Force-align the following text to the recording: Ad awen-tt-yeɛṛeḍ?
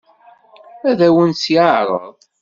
Ad 0.89 0.99
awen-tt-yeɛṛeḍ? 1.07 2.03